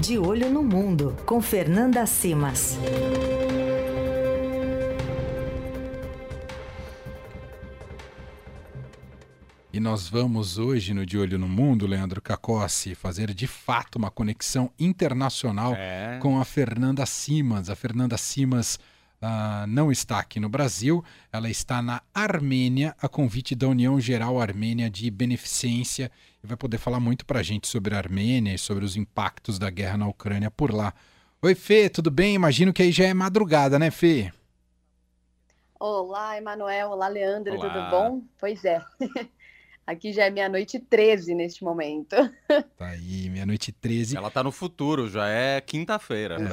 [0.00, 2.78] De Olho no Mundo, com Fernanda Simas.
[9.72, 14.10] E nós vamos hoje no De Olho no Mundo, Leandro Cacossi, fazer de fato uma
[14.10, 16.18] conexão internacional é.
[16.20, 17.70] com a Fernanda Simas.
[17.70, 18.78] A Fernanda Simas
[19.22, 24.40] uh, não está aqui no Brasil, ela está na Armênia, a convite da União Geral
[24.40, 26.10] Armênia de Beneficência,
[26.42, 29.58] e vai poder falar muito para a gente sobre a Armênia e sobre os impactos
[29.58, 30.92] da guerra na Ucrânia por lá.
[31.42, 32.34] Oi, Fê, tudo bem?
[32.34, 34.32] Imagino que aí já é madrugada, né, Fê?
[35.78, 36.90] Olá, Emanuel.
[36.90, 37.54] Olá, Leandro.
[37.54, 37.68] Olá.
[37.68, 38.22] Tudo bom?
[38.38, 38.82] Pois é.
[39.86, 42.16] Aqui já é meia-noite 13 neste momento.
[42.76, 44.16] Tá aí, meia-noite 13.
[44.16, 46.38] Ela tá no futuro, já é quinta-feira.
[46.38, 46.50] Né?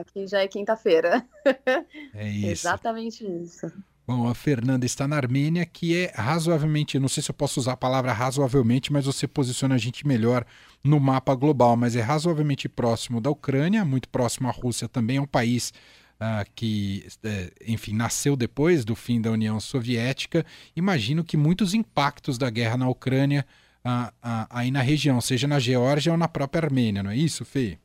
[0.00, 1.24] Aqui já é quinta-feira.
[2.12, 2.66] É isso.
[2.66, 3.70] Exatamente isso.
[4.06, 7.72] Bom, a Fernanda está na Armênia, que é razoavelmente, não sei se eu posso usar
[7.72, 10.44] a palavra razoavelmente, mas você posiciona a gente melhor
[10.82, 15.20] no mapa global, mas é razoavelmente próximo da Ucrânia, muito próximo à Rússia também, é
[15.20, 15.72] um país
[16.20, 20.44] uh, que, uh, enfim, nasceu depois do fim da União Soviética.
[20.74, 23.46] Imagino que muitos impactos da guerra na Ucrânia
[23.84, 24.12] uh,
[24.50, 27.78] aí na região, seja na Geórgia ou na própria Armênia, não é isso, Fê?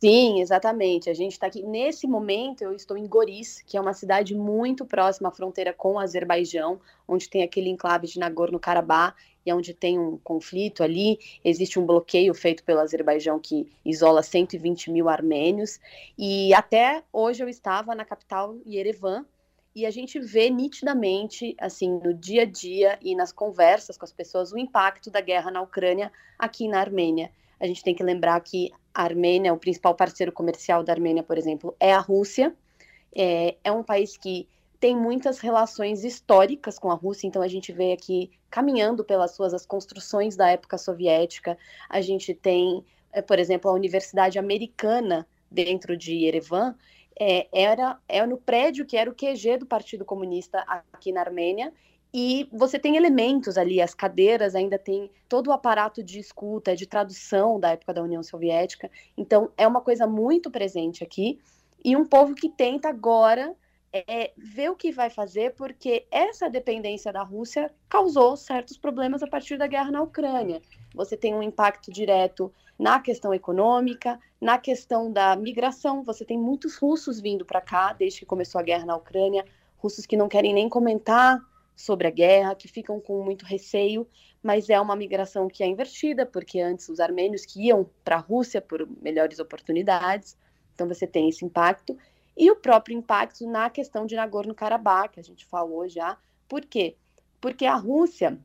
[0.00, 1.10] Sim, exatamente.
[1.10, 1.62] A gente está aqui.
[1.62, 5.94] Nesse momento, eu estou em Goris, que é uma cidade muito próxima à fronteira com
[5.94, 11.18] o Azerbaijão, onde tem aquele enclave de Nagorno-Karabakh, e onde tem um conflito ali.
[11.44, 15.80] Existe um bloqueio feito pelo Azerbaijão que isola 120 mil armênios.
[16.16, 19.24] E até hoje eu estava na capital Yerevan,
[19.74, 24.12] e a gente vê nitidamente, assim, no dia a dia e nas conversas com as
[24.12, 27.30] pessoas, o impacto da guerra na Ucrânia aqui na Armênia.
[27.60, 31.38] A gente tem que lembrar que a Armênia, o principal parceiro comercial da Armênia, por
[31.38, 32.54] exemplo, é a Rússia.
[33.14, 34.48] É, é um país que
[34.80, 39.52] tem muitas relações históricas com a Rússia, então a gente vê aqui caminhando pelas suas
[39.52, 41.58] as construções da época soviética.
[41.88, 46.74] A gente tem, é, por exemplo, a Universidade Americana dentro de Yerevan,
[47.18, 51.72] é, era, é no prédio que era o QG do Partido Comunista aqui na Armênia,
[52.12, 56.86] e você tem elementos ali, as cadeiras ainda tem todo o aparato de escuta, de
[56.86, 58.90] tradução da época da União Soviética.
[59.16, 61.38] Então, é uma coisa muito presente aqui.
[61.84, 63.54] E um povo que tenta agora
[63.92, 69.26] é, ver o que vai fazer, porque essa dependência da Rússia causou certos problemas a
[69.26, 70.62] partir da guerra na Ucrânia.
[70.94, 76.02] Você tem um impacto direto na questão econômica, na questão da migração.
[76.04, 79.44] Você tem muitos russos vindo para cá desde que começou a guerra na Ucrânia,
[79.76, 81.40] russos que não querem nem comentar
[81.78, 84.04] sobre a guerra, que ficam com muito receio,
[84.42, 88.18] mas é uma migração que é invertida, porque antes os armênios que iam para a
[88.18, 90.36] Rússia por melhores oportunidades,
[90.74, 91.96] então você tem esse impacto,
[92.36, 96.18] e o próprio impacto na questão de Nagorno-Karabakh, que a gente falou já,
[96.48, 96.96] por quê?
[97.40, 98.36] Porque a Rússia,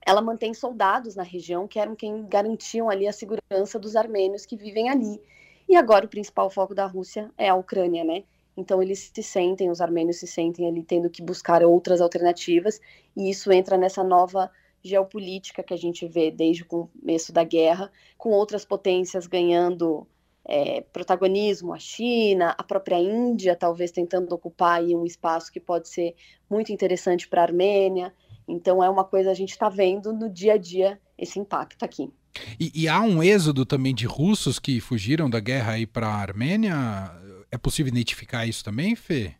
[0.00, 4.56] ela mantém soldados na região que eram quem garantiam ali a segurança dos armênios que
[4.56, 5.20] vivem ali,
[5.68, 8.24] e agora o principal foco da Rússia é a Ucrânia, né?
[8.60, 12.80] Então eles se sentem, os armênios se sentem ali tendo que buscar outras alternativas,
[13.16, 14.50] e isso entra nessa nova
[14.82, 20.06] geopolítica que a gente vê desde o começo da guerra, com outras potências ganhando
[20.44, 26.14] é, protagonismo, a China, a própria Índia talvez tentando ocupar um espaço que pode ser
[26.48, 28.12] muito interessante para a Armênia.
[28.48, 32.10] Então é uma coisa a gente está vendo no dia a dia esse impacto aqui.
[32.58, 36.14] E, e, há um êxodo também de russos que fugiram da guerra aí para a
[36.14, 37.12] Armênia?
[37.50, 39.34] É possível identificar isso também, Fê?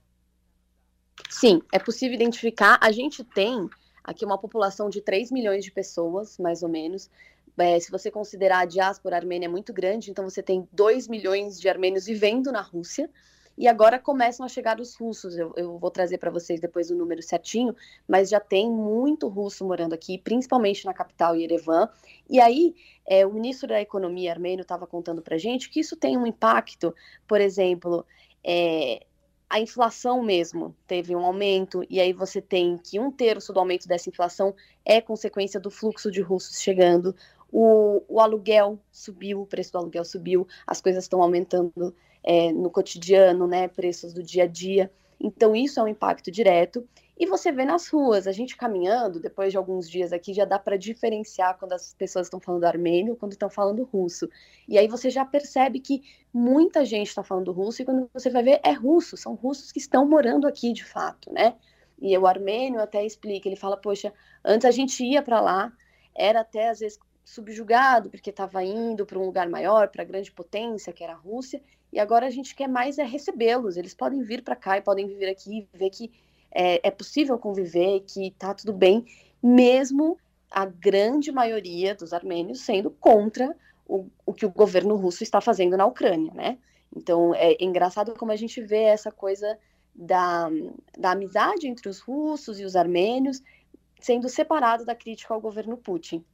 [1.28, 2.78] Sim, é possível identificar.
[2.80, 3.68] A gente tem
[4.02, 7.10] aqui uma população de 3 milhões de pessoas, mais ou menos.
[7.58, 11.68] É, se você considerar a diáspora armênia muito grande, então você tem 2 milhões de
[11.68, 13.10] armênios vivendo na Rússia.
[13.56, 15.36] E agora começam a chegar os russos.
[15.36, 17.74] Eu, eu vou trazer para vocês depois o número certinho,
[18.08, 21.88] mas já tem muito russo morando aqui, principalmente na capital Yerevan.
[22.28, 22.74] E aí,
[23.06, 26.94] é, o ministro da Economia armênio estava contando para gente que isso tem um impacto,
[27.26, 28.06] por exemplo,
[28.42, 29.04] é,
[29.50, 33.88] a inflação mesmo teve um aumento, e aí você tem que um terço do aumento
[33.88, 37.16] dessa inflação é consequência do fluxo de russos chegando.
[37.50, 42.70] O, o aluguel subiu, o preço do aluguel subiu, as coisas estão aumentando é, no
[42.70, 44.90] cotidiano, né, preços do dia a dia.
[45.20, 46.86] Então, isso é um impacto direto.
[47.18, 50.58] E você vê nas ruas, a gente caminhando, depois de alguns dias aqui, já dá
[50.58, 54.26] para diferenciar quando as pessoas estão falando armênio quando estão falando russo.
[54.66, 56.02] E aí você já percebe que
[56.32, 59.78] muita gente está falando russo, e quando você vai ver, é russo, são russos que
[59.78, 61.56] estão morando aqui de fato, né?
[62.00, 65.70] E o armênio até explica, ele fala, poxa, antes a gente ia para lá,
[66.14, 70.32] era até às vezes subjugado, porque estava indo para um lugar maior, para a grande
[70.32, 73.76] potência, que era a Rússia, e agora a gente quer mais é recebê-los.
[73.76, 76.10] Eles podem vir para cá e podem viver aqui, ver que
[76.50, 79.04] é, é possível conviver, que está tudo bem,
[79.42, 80.18] mesmo
[80.50, 83.54] a grande maioria dos armênios sendo contra
[83.86, 86.58] o, o que o governo russo está fazendo na Ucrânia, né?
[86.94, 89.58] Então é engraçado como a gente vê essa coisa
[89.94, 90.48] da,
[90.98, 93.42] da amizade entre os russos e os armênios
[94.00, 96.24] sendo separado da crítica ao governo Putin.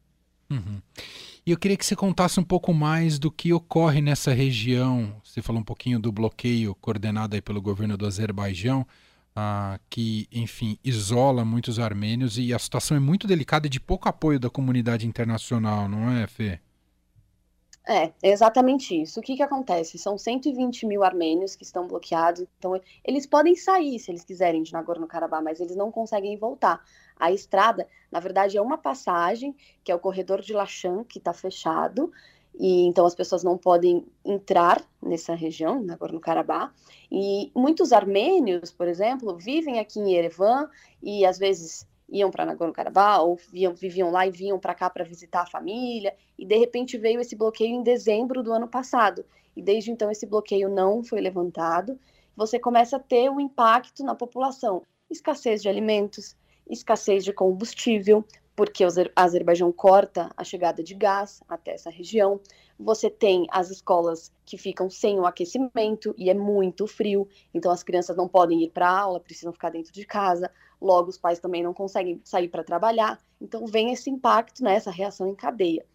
[0.50, 0.80] Uhum.
[1.46, 5.14] E eu queria que você contasse um pouco mais do que ocorre nessa região.
[5.22, 8.84] Você falou um pouquinho do bloqueio coordenado aí pelo governo do Azerbaijão,
[9.32, 14.08] ah, que, enfim, isola muitos armênios e a situação é muito delicada e de pouco
[14.08, 16.58] apoio da comunidade internacional, não é, Fê?
[17.88, 19.20] É, exatamente isso.
[19.20, 19.96] O que, que acontece?
[19.96, 24.72] São 120 mil armênios que estão bloqueados, então eles podem sair se eles quiserem de
[24.72, 26.82] Nagorno-Karabakh, mas eles não conseguem voltar.
[27.16, 29.54] A estrada, na verdade, é uma passagem,
[29.84, 32.10] que é o corredor de Lachan, que está fechado,
[32.58, 36.72] e então as pessoas não podem entrar nessa região, Nagorno-Karabakh.
[37.08, 40.68] E muitos armênios, por exemplo, vivem aqui em Yerevan
[41.00, 45.42] e às vezes iam para Nagorno-Karabakh viam, viviam lá e vinham para cá para visitar
[45.42, 49.24] a família, e de repente veio esse bloqueio em dezembro do ano passado,
[49.56, 51.98] e desde então esse bloqueio não foi levantado.
[52.36, 56.36] Você começa a ter um impacto na população, escassez de alimentos,
[56.68, 58.24] escassez de combustível,
[58.54, 62.40] porque o Azerbaijão corta a chegada de gás até essa região.
[62.78, 67.82] Você tem as escolas que ficam sem o aquecimento e é muito frio, então as
[67.82, 70.50] crianças não podem ir para aula, precisam ficar dentro de casa.
[70.80, 73.18] Logo, os pais também não conseguem sair para trabalhar.
[73.40, 75.86] Então, vem esse impacto, né, essa reação em cadeia.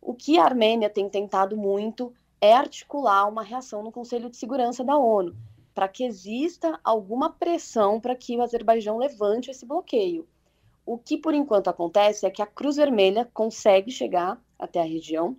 [0.00, 4.84] O que a Armênia tem tentado muito é articular uma reação no Conselho de Segurança
[4.84, 5.34] da ONU,
[5.74, 10.28] para que exista alguma pressão para que o Azerbaijão levante esse bloqueio.
[10.84, 15.36] O que por enquanto acontece é que a Cruz Vermelha consegue chegar até a região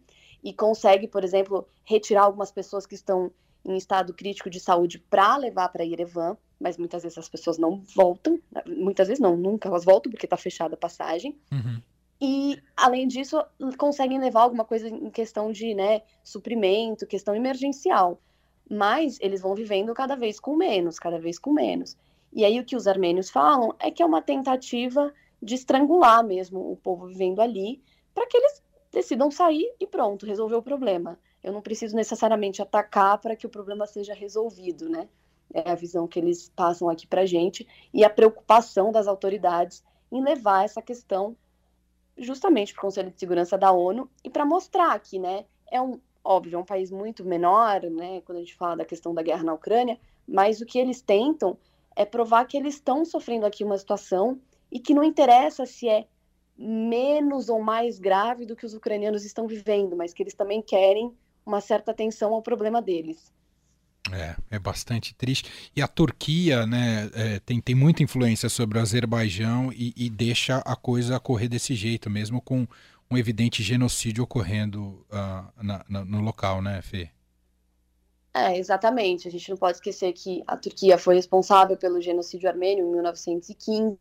[0.48, 3.30] e consegue, por exemplo, retirar algumas pessoas que estão
[3.66, 7.84] em estado crítico de saúde para levar para Yerevan, mas muitas vezes as pessoas não
[7.94, 11.38] voltam, muitas vezes não, nunca elas voltam porque está fechada a passagem.
[11.52, 11.82] Uhum.
[12.22, 13.44] E, além disso,
[13.78, 18.22] conseguem levar alguma coisa em questão de né, suprimento, questão emergencial.
[18.72, 21.98] Mas eles vão vivendo cada vez com menos, cada vez com menos.
[22.32, 25.14] E aí o que os armênios falam é que é uma tentativa
[25.44, 27.84] de estrangular mesmo o povo vivendo ali,
[28.16, 28.64] para que eles
[28.98, 31.20] decidam sair e pronto, resolver o problema.
[31.44, 35.08] Eu não preciso necessariamente atacar para que o problema seja resolvido, né?
[35.54, 40.24] É a visão que eles passam aqui para gente e a preocupação das autoridades em
[40.24, 41.38] levar essa questão
[42.18, 46.00] justamente para o Conselho de Segurança da ONU e para mostrar que, né, é um
[46.24, 49.44] óbvio, é um país muito menor, né, quando a gente fala da questão da guerra
[49.44, 51.56] na Ucrânia, mas o que eles tentam
[51.96, 54.42] é provar que eles estão sofrendo aqui uma situação
[54.72, 56.08] e que não interessa se é
[56.58, 61.14] menos ou mais grave do que os ucranianos estão vivendo, mas que eles também querem
[61.46, 63.32] uma certa atenção ao problema deles.
[64.12, 65.72] É, é bastante triste.
[65.76, 70.58] E a Turquia, né, é, tem, tem muita influência sobre o Azerbaijão e, e, deixa
[70.60, 72.66] a coisa correr desse jeito, mesmo com
[73.12, 77.10] um evidente genocídio ocorrendo uh, na, na, no local, né, Fê?
[78.34, 79.28] É, exatamente.
[79.28, 83.98] A gente não pode esquecer que a Turquia foi responsável pelo genocídio armênio em 1915,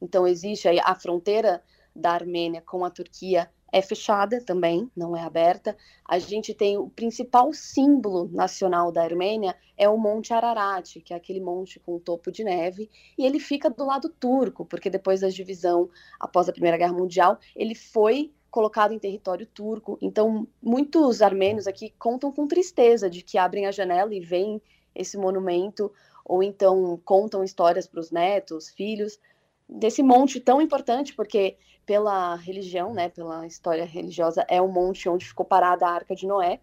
[0.00, 1.62] então existe aí a fronteira
[1.98, 5.76] da Armênia com a Turquia é fechada também, não é aberta.
[6.04, 11.16] A gente tem o principal símbolo nacional da Armênia é o Monte Ararat, que é
[11.16, 15.28] aquele monte com topo de neve, e ele fica do lado turco, porque depois da
[15.28, 19.98] divisão após a Primeira Guerra Mundial, ele foi colocado em território turco.
[20.00, 24.60] Então, muitos armênios aqui contam com tristeza de que abrem a janela e veem
[24.94, 25.92] esse monumento,
[26.24, 29.18] ou então contam histórias para os netos, filhos,
[29.68, 35.26] desse monte tão importante, porque pela religião, né, pela história religiosa, é o monte onde
[35.26, 36.60] ficou parada a Arca de Noé,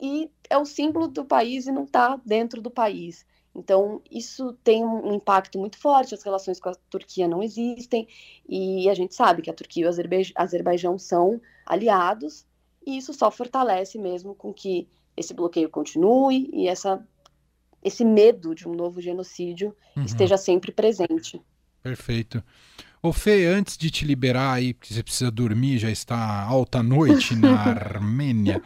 [0.00, 3.24] e é o símbolo do país e não está dentro do país.
[3.54, 8.08] Então, isso tem um impacto muito forte, as relações com a Turquia não existem,
[8.48, 12.44] e a gente sabe que a Turquia e o Azerbaijão são aliados,
[12.84, 17.06] e isso só fortalece mesmo com que esse bloqueio continue e essa,
[17.82, 20.02] esse medo de um novo genocídio uhum.
[20.02, 21.40] esteja sempre presente.
[21.84, 22.42] Perfeito.
[23.02, 27.36] Ô Fê, antes de te liberar aí, porque você precisa dormir, já está alta noite
[27.36, 28.62] na Armênia.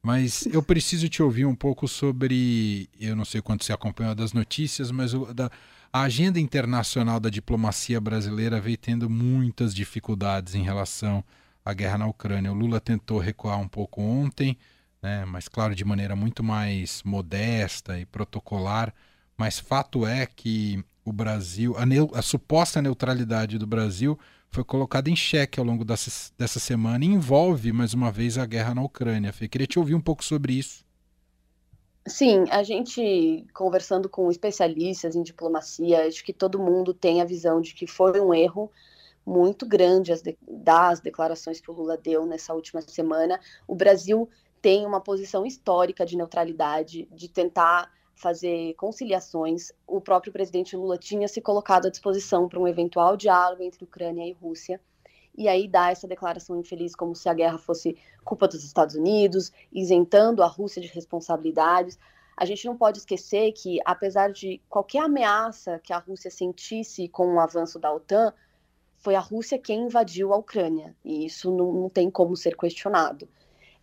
[0.00, 4.32] Mas eu preciso te ouvir um pouco sobre, eu não sei quanto você acompanhou das
[4.32, 5.50] notícias, mas o, da,
[5.92, 11.24] a agenda internacional da diplomacia brasileira vem tendo muitas dificuldades em relação
[11.64, 12.52] à guerra na Ucrânia.
[12.52, 14.56] O Lula tentou recuar um pouco ontem,
[15.02, 18.94] né, mas claro, de maneira muito mais modesta e protocolar.
[19.36, 24.18] Mas fato é que o Brasil, a, a suposta neutralidade do Brasil
[24.50, 28.46] foi colocada em xeque ao longo dessa, dessa semana e envolve, mais uma vez, a
[28.46, 29.32] guerra na Ucrânia.
[29.32, 30.84] Fê, queria te ouvir um pouco sobre isso.
[32.06, 37.60] Sim, a gente conversando com especialistas em diplomacia, acho que todo mundo tem a visão
[37.60, 38.70] de que foi um erro
[39.24, 43.40] muito grande as de, das declarações que o Lula deu nessa última semana.
[43.68, 44.28] O Brasil
[44.60, 49.72] tem uma posição histórica de neutralidade, de tentar fazer conciliações.
[49.86, 54.26] O próprio presidente Lula tinha se colocado à disposição para um eventual diálogo entre Ucrânia
[54.26, 54.80] e Rússia.
[55.34, 59.50] E aí dá essa declaração infeliz como se a guerra fosse culpa dos Estados Unidos,
[59.72, 61.98] isentando a Rússia de responsabilidades.
[62.36, 67.34] A gente não pode esquecer que, apesar de qualquer ameaça que a Rússia sentisse com
[67.34, 68.32] o avanço da OTAN,
[68.98, 73.28] foi a Rússia quem invadiu a Ucrânia, e isso não, não tem como ser questionado.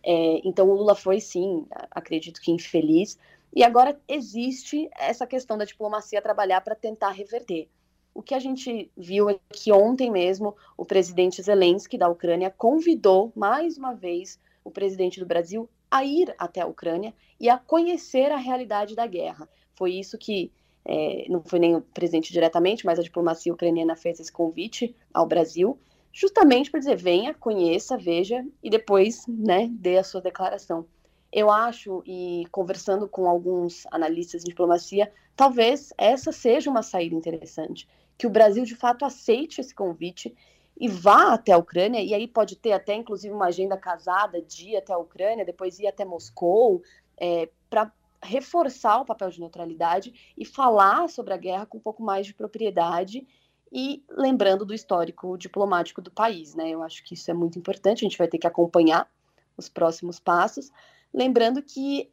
[0.02, 3.18] É, então o Lula foi sim, acredito que infeliz,
[3.54, 7.68] e agora existe essa questão da diplomacia trabalhar para tentar reverter.
[8.14, 13.32] O que a gente viu é que ontem mesmo o presidente Zelensky da Ucrânia convidou
[13.34, 18.30] mais uma vez o presidente do Brasil a ir até a Ucrânia e a conhecer
[18.30, 19.48] a realidade da guerra.
[19.74, 20.52] Foi isso que
[20.84, 25.26] é, não foi nem o presidente diretamente, mas a diplomacia ucraniana fez esse convite ao
[25.26, 25.78] Brasil,
[26.12, 30.86] justamente para dizer: venha, conheça, veja e depois né, dê a sua declaração.
[31.32, 37.88] Eu acho, e conversando com alguns analistas de diplomacia, talvez essa seja uma saída interessante.
[38.18, 40.34] Que o Brasil de fato aceite esse convite
[40.78, 44.70] e vá até a Ucrânia, e aí pode ter até inclusive uma agenda casada de
[44.70, 46.82] ir até a Ucrânia, depois ir até Moscou,
[47.18, 52.02] é, para reforçar o papel de neutralidade e falar sobre a guerra com um pouco
[52.02, 53.26] mais de propriedade
[53.72, 56.70] e lembrando do histórico diplomático do país, né?
[56.70, 59.08] Eu acho que isso é muito importante, a gente vai ter que acompanhar
[59.56, 60.70] os próximos passos,
[61.12, 62.10] lembrando que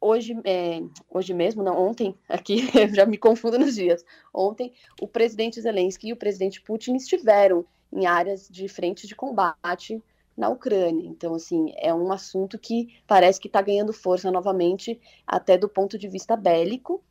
[0.00, 5.60] hoje, é, hoje mesmo, não, ontem, aqui já me confundo nos dias, ontem o presidente
[5.60, 10.02] Zelensky e o presidente Putin estiveram em áreas de frente de combate
[10.36, 11.06] na Ucrânia.
[11.06, 15.98] Então, assim, é um assunto que parece que está ganhando força novamente, até do ponto
[15.98, 17.02] de vista bélico,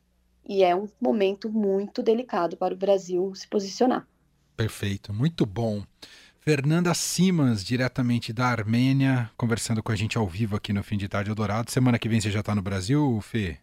[0.48, 4.08] e é um momento muito delicado para o Brasil se posicionar.
[4.56, 5.82] Perfeito, muito bom.
[6.42, 11.06] Fernanda Simas, diretamente da Armênia, conversando com a gente ao vivo aqui no Fim de
[11.06, 11.70] Tarde Eldorado.
[11.70, 13.58] Semana que vem você já está no Brasil, Fê?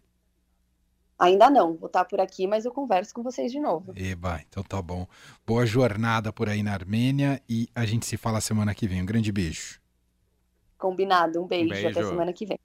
[1.18, 3.92] Ainda não, vou estar por aqui, mas eu converso com vocês de novo.
[3.96, 5.08] Eba, então tá bom.
[5.44, 9.02] Boa jornada por aí na Armênia e a gente se fala semana que vem.
[9.02, 9.80] Um grande beijo.
[10.78, 11.88] Combinado, um beijo, um beijo.
[11.88, 12.60] até semana que vem.